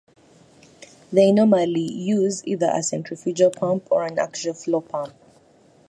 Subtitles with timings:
[1.13, 5.13] They normally use either a centrifugal pump or an axial flow pump.